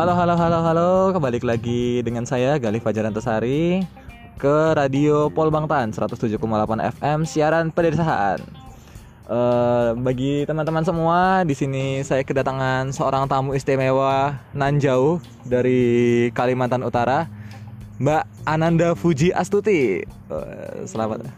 [0.00, 0.90] Halo, halo, halo, halo.
[1.12, 3.84] Kembali lagi dengan saya Galih Fajar Antasari
[4.40, 6.40] ke Radio Polbangtan 107,8
[6.96, 8.40] FM siaran pedesaan.
[9.28, 16.80] Uh, bagi teman-teman semua, di sini saya kedatangan seorang tamu istimewa nan jauh dari Kalimantan
[16.80, 17.28] Utara,
[18.00, 20.00] Mbak Ananda Fuji Astuti.
[20.32, 21.28] Uh, selamat.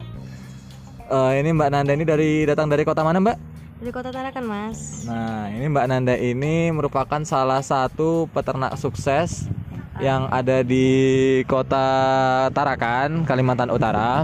[1.11, 3.52] Uh, ini Mbak Nanda ini dari datang dari kota mana, Mbak?
[3.83, 5.03] Dari kota Tarakan, Mas.
[5.11, 9.51] Nah, ini Mbak Nanda ini merupakan salah satu peternak sukses
[9.99, 10.87] yang ada di
[11.51, 11.83] kota
[12.55, 14.23] Tarakan, Kalimantan Utara.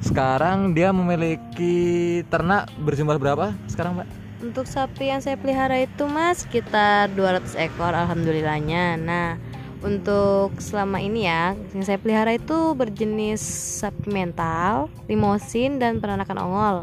[0.00, 4.08] Sekarang dia memiliki ternak berjumlah berapa sekarang, Mbak?
[4.48, 8.96] Untuk sapi yang saya pelihara itu, Mas, sekitar 200 ekor alhamdulillahnya.
[8.96, 9.36] Nah,
[9.84, 13.44] untuk selama ini ya yang saya pelihara itu berjenis
[13.84, 16.76] sapi mental, limosin dan peranakan ongol.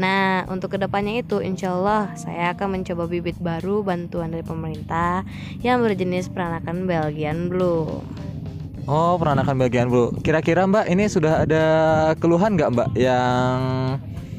[0.00, 5.28] Nah untuk ke depannya itu insya Allah saya akan mencoba bibit baru bantuan dari pemerintah
[5.60, 8.00] yang berjenis peranakan Belgian Blue.
[8.88, 10.16] Oh peranakan Belgian Blue.
[10.24, 11.64] Kira-kira Mbak ini sudah ada
[12.16, 13.60] keluhan nggak Mbak yang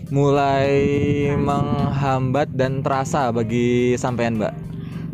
[0.09, 0.73] mulai
[1.37, 4.68] menghambat dan terasa bagi sampean Mbak?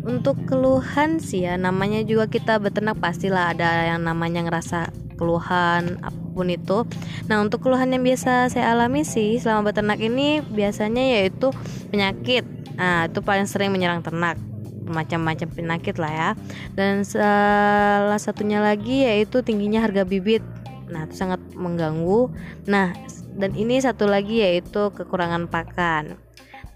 [0.06, 6.20] Untuk keluhan sih ya namanya juga kita beternak pastilah ada yang namanya ngerasa keluhan apa
[6.30, 6.86] pun itu.
[7.26, 11.50] Nah untuk keluhan yang biasa saya alami sih selama beternak ini biasanya yaitu
[11.90, 12.46] penyakit.
[12.78, 14.38] Nah itu paling sering menyerang ternak
[14.86, 16.30] macam-macam penyakit lah ya.
[16.76, 20.44] Dan salah satunya lagi yaitu tingginya harga bibit.
[20.86, 22.30] Nah itu sangat mengganggu.
[22.70, 22.94] Nah
[23.36, 26.20] dan ini satu lagi yaitu kekurangan pakan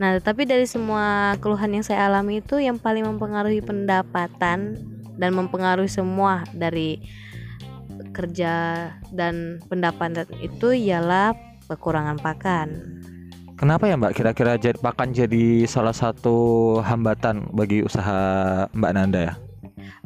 [0.00, 4.80] Nah, tapi dari semua keluhan yang saya alami itu yang paling mempengaruhi pendapatan
[5.20, 7.04] dan mempengaruhi semua dari
[8.16, 11.36] kerja dan pendapatan itu ialah
[11.68, 12.68] kekurangan pakan.
[13.60, 19.34] Kenapa ya Mbak kira-kira pakan jadi salah satu hambatan bagi usaha Mbak Nanda ya?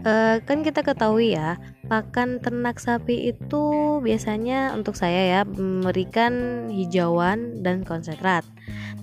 [0.04, 1.56] Uh, kan kita ketahui ya
[1.88, 3.64] pakan ternak sapi itu
[4.04, 8.44] biasanya untuk saya ya memberikan hijauan dan konsentrat.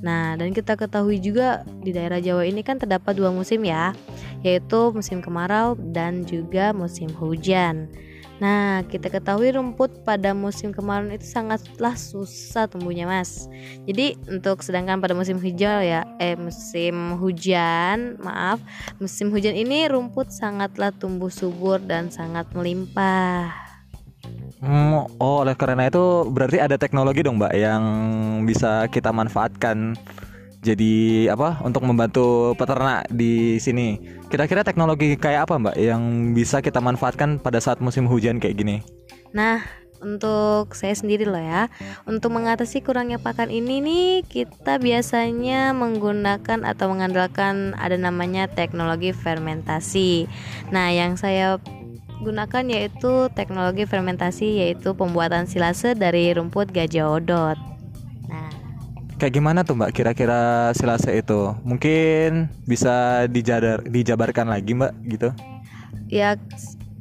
[0.01, 3.93] Nah dan kita ketahui juga di daerah Jawa ini kan terdapat dua musim ya,
[4.45, 7.89] yaitu musim kemarau dan juga musim hujan.
[8.41, 13.45] Nah, kita ketahui rumput pada musim kemarau itu sangatlah susah tumbuhnya, Mas.
[13.85, 18.57] Jadi, untuk sedangkan pada musim hijau ya, eh musim hujan, maaf,
[18.97, 23.53] musim hujan ini rumput sangatlah tumbuh subur dan sangat melimpah.
[24.57, 27.83] Hmm, oh, oleh karena itu berarti ada teknologi dong, Mbak, yang
[28.49, 29.93] bisa kita manfaatkan
[30.61, 33.97] jadi apa untuk membantu peternak di sini.
[34.29, 36.03] Kira-kira teknologi kayak apa Mbak yang
[36.37, 38.85] bisa kita manfaatkan pada saat musim hujan kayak gini?
[39.33, 39.65] Nah,
[40.01, 41.69] untuk saya sendiri loh ya
[42.09, 50.25] Untuk mengatasi kurangnya pakan ini nih Kita biasanya menggunakan atau mengandalkan Ada namanya teknologi fermentasi
[50.73, 51.61] Nah yang saya
[52.25, 57.57] gunakan yaitu teknologi fermentasi Yaitu pembuatan silase dari rumput gajah odot
[59.21, 61.53] Kayak gimana tuh Mbak kira-kira silase itu?
[61.61, 65.29] Mungkin bisa dijadar, dijabarkan lagi Mbak gitu?
[66.09, 66.41] Ya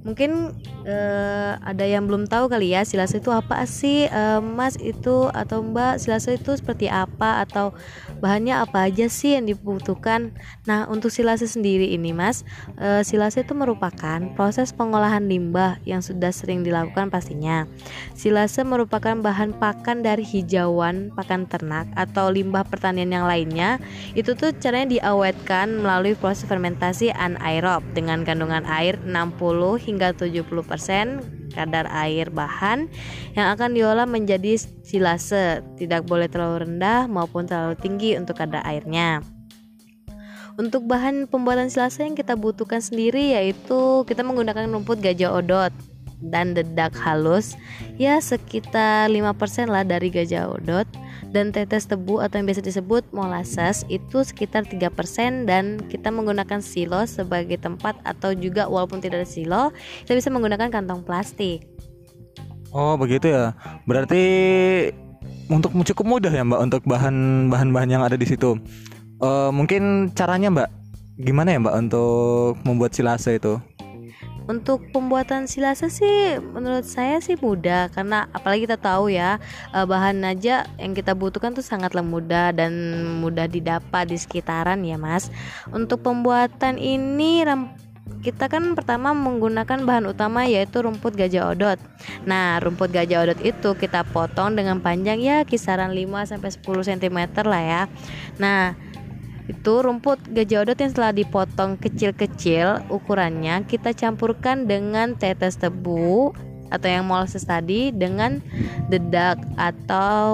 [0.01, 0.57] mungkin
[0.89, 4.09] uh, ada yang belum tahu kali ya silase itu apa sih?
[4.09, 7.45] Uh, mas itu atau mbak silase itu seperti apa?
[7.45, 7.77] Atau
[8.25, 10.33] bahannya apa aja sih yang dibutuhkan?
[10.65, 12.49] Nah untuk silase sendiri ini mas
[12.81, 17.69] uh, silase itu merupakan proses pengolahan limbah yang sudah sering dilakukan pastinya.
[18.17, 23.77] Silase merupakan bahan pakan dari hijauan pakan ternak atau limbah pertanian yang lainnya.
[24.17, 31.91] Itu tuh caranya diawetkan melalui proses fermentasi anaerob dengan kandungan air 60 hingga 70% kadar
[31.91, 32.87] air bahan
[33.35, 34.57] yang akan diolah menjadi
[34.87, 35.61] silase.
[35.77, 39.21] Tidak boleh terlalu rendah maupun terlalu tinggi untuk kadar airnya.
[40.55, 45.73] Untuk bahan pembuatan silase yang kita butuhkan sendiri yaitu kita menggunakan rumput gajah odot
[46.21, 47.57] dan dedak halus
[47.97, 50.85] ya sekitar 5% lah dari gajah odot
[51.31, 57.07] dan tetes tebu atau yang biasa disebut molasses itu sekitar 3% dan kita menggunakan silo
[57.07, 59.63] sebagai tempat atau juga walaupun tidak ada silo
[60.05, 61.67] kita bisa menggunakan kantong plastik.
[62.71, 63.55] Oh begitu ya.
[63.87, 64.23] Berarti
[65.51, 68.59] untuk cukup mudah ya Mbak untuk bahan bahan-bahan yang ada di situ.
[69.19, 70.69] Uh, mungkin caranya Mbak
[71.21, 73.59] gimana ya Mbak untuk membuat silase itu?
[74.51, 79.39] Untuk pembuatan silase sih menurut saya sih mudah karena apalagi kita tahu ya
[79.71, 82.75] eh, bahan aja yang kita butuhkan tuh sangatlah mudah dan
[83.23, 85.31] mudah didapat di sekitaran ya Mas.
[85.71, 87.47] Untuk pembuatan ini
[88.21, 91.79] kita kan pertama menggunakan bahan utama yaitu rumput gajah odot.
[92.27, 97.19] Nah, rumput gajah odot itu kita potong dengan panjang ya kisaran 5 sampai 10 cm
[97.47, 97.83] lah ya.
[98.37, 98.77] Nah,
[99.51, 106.31] itu rumput gajah odot yang telah dipotong kecil-kecil ukurannya kita campurkan dengan tetes tebu
[106.71, 108.39] atau yang molasses tadi dengan
[108.87, 110.31] dedak atau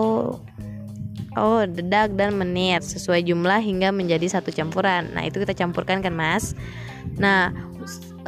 [1.37, 5.13] oh dedak dan menit sesuai jumlah hingga menjadi satu campuran.
[5.17, 6.53] Nah itu kita campurkan kan mas.
[7.17, 7.53] Nah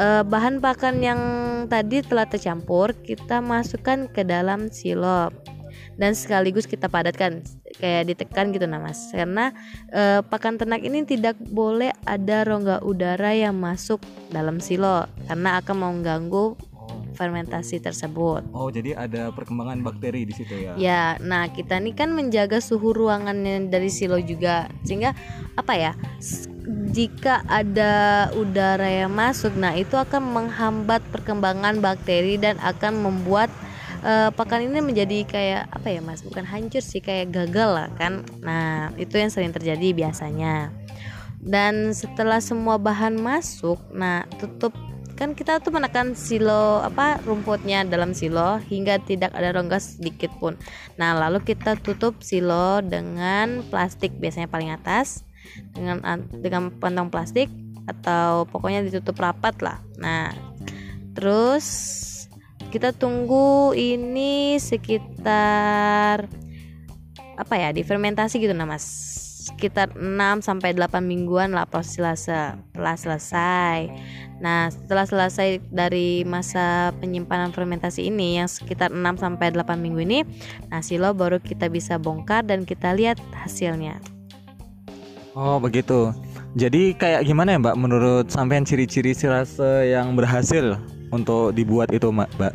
[0.01, 1.21] eh, bahan pakan yang
[1.69, 5.37] tadi telah tercampur kita masukkan ke dalam silop
[5.99, 7.43] dan sekaligus kita padatkan
[7.77, 9.51] kayak ditekan gitu nah mas karena
[9.91, 13.99] e, pakan ternak ini tidak boleh ada rongga udara yang masuk
[14.31, 16.55] dalam silo karena akan mengganggu
[17.19, 18.47] fermentasi tersebut.
[18.55, 20.79] Oh, jadi ada perkembangan bakteri di situ ya?
[20.79, 25.19] Ya, nah kita ini kan menjaga suhu ruangannya dari silo juga, sehingga
[25.59, 25.93] apa ya?
[26.95, 33.51] Jika ada udara yang masuk, nah itu akan menghambat perkembangan bakteri dan akan membuat
[34.03, 36.23] uh, pakan ini menjadi kayak apa ya mas?
[36.23, 38.27] Bukan hancur sih kayak gagal lah kan?
[38.43, 40.71] Nah itu yang sering terjadi biasanya.
[41.39, 44.75] Dan setelah semua bahan masuk nah tutup
[45.19, 50.55] kan kita tuh menekan silo apa rumputnya dalam silo hingga tidak ada rongga sedikit pun.
[50.95, 55.27] Nah lalu kita tutup silo dengan plastik biasanya paling atas
[55.75, 57.51] dengan dengan kantong plastik
[57.91, 59.83] atau pokoknya ditutup rapat lah.
[59.99, 60.31] Nah
[61.19, 61.67] terus
[62.69, 66.29] kita tunggu ini sekitar
[67.39, 69.19] apa ya difermentasi gitu nah mas
[69.49, 73.89] sekitar 6 sampai 8 mingguan lah proses setelah selesai.
[74.39, 80.19] Nah, setelah selesai dari masa penyimpanan fermentasi ini yang sekitar 6 sampai 8 minggu ini,
[80.71, 83.99] nah silo baru kita bisa bongkar dan kita lihat hasilnya.
[85.35, 86.15] Oh, begitu.
[86.55, 90.79] Jadi kayak gimana ya, Mbak menurut sampean ciri-ciri silase yang berhasil
[91.13, 92.53] untuk dibuat itu mbak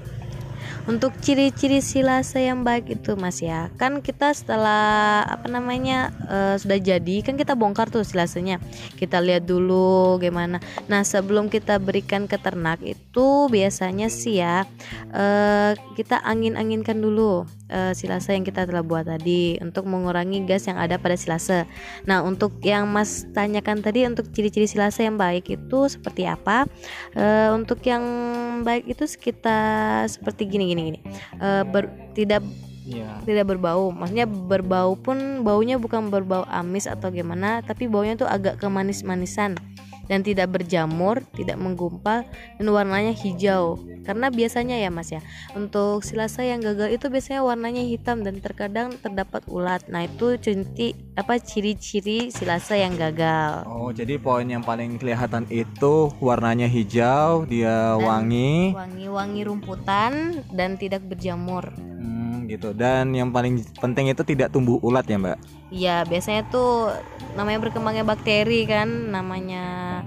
[0.83, 6.79] untuk ciri-ciri silase yang baik itu mas ya kan kita setelah apa namanya uh, sudah
[6.79, 8.59] jadi kan kita bongkar tuh silasenya
[9.00, 10.59] kita lihat dulu gimana
[10.91, 14.67] nah sebelum kita berikan ke ternak itu biasanya sih ya
[15.15, 20.77] uh, kita angin-anginkan dulu uh, silase yang kita telah buat tadi untuk mengurangi gas yang
[20.77, 21.65] ada pada silase.
[22.05, 26.69] Nah, untuk yang Mas tanyakan tadi untuk ciri-ciri silase yang baik itu seperti apa?
[27.53, 28.03] Untuk yang
[28.63, 31.00] baik itu sekitar seperti gini gini gini.
[31.38, 32.42] Uh, ber, tidak
[32.88, 33.19] yeah.
[33.24, 38.60] tidak berbau maksudnya berbau pun baunya bukan berbau amis atau gimana tapi baunya tuh agak
[38.60, 39.56] kemanis-manisan
[40.07, 42.27] dan tidak berjamur, tidak menggumpal
[42.59, 43.79] dan warnanya hijau.
[44.03, 45.23] Karena biasanya ya Mas ya,
[45.55, 49.88] untuk silasa yang gagal itu biasanya warnanya hitam dan terkadang terdapat ulat.
[49.88, 53.63] Nah, itu cinti apa ciri-ciri silasa yang gagal.
[53.63, 60.75] Oh, jadi poin yang paling kelihatan itu warnanya hijau, dia dan wangi, wangi-wangi rumputan dan
[60.75, 61.71] tidak berjamur.
[61.79, 62.75] Hmm, gitu.
[62.75, 65.62] Dan yang paling penting itu tidak tumbuh ulat ya, Mbak?
[65.74, 66.94] Iya, biasanya tuh
[67.34, 70.06] namanya berkembangnya bakteri kan, namanya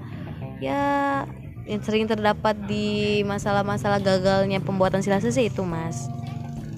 [0.63, 1.27] ya
[1.67, 6.07] yang sering terdapat di masalah-masalah gagalnya pembuatan silase sih itu mas.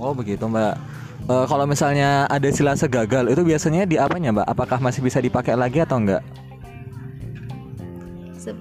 [0.02, 0.74] Oh begitu mbak.
[1.30, 4.48] Uh, kalau misalnya ada silase gagal itu biasanya di apanya mbak?
[4.50, 6.26] Apakah masih bisa dipakai lagi atau enggak?
[8.42, 8.58] Se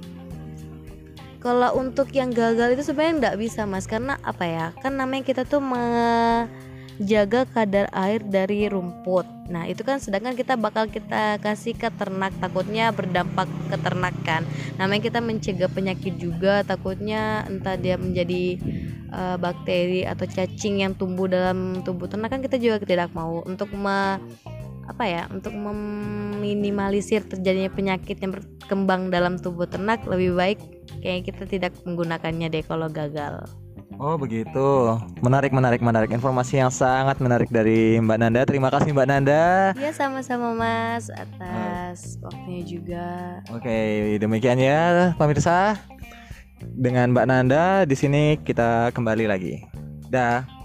[1.41, 4.67] kalau untuk yang gagal itu sebenarnya enggak bisa mas karena apa ya?
[4.85, 5.81] Kan namanya kita tuh me
[6.99, 9.27] jaga kadar air dari rumput.
[9.49, 14.44] Nah, itu kan sedangkan kita bakal kita kasih ke ternak takutnya berdampak ke ternak kan.
[14.77, 18.58] Namanya kita mencegah penyakit juga takutnya entah dia menjadi
[19.15, 23.72] uh, bakteri atau cacing yang tumbuh dalam tubuh ternak kan kita juga tidak mau untuk
[23.72, 24.20] me,
[24.89, 30.58] apa ya untuk meminimalisir terjadinya penyakit yang berkembang dalam tubuh ternak lebih baik
[31.01, 33.46] kayak kita tidak menggunakannya deh kalau gagal.
[33.98, 38.46] Oh begitu, menarik menarik menarik informasi yang sangat menarik dari Mbak Nanda.
[38.46, 39.74] Terima kasih Mbak Nanda.
[39.74, 42.31] Iya sama-sama Mas atas oh.
[42.31, 43.06] waktunya juga.
[43.50, 45.82] Oke demikian ya pemirsa.
[46.62, 49.67] Dengan Mbak Nanda di sini kita kembali lagi.
[50.06, 50.57] Dah.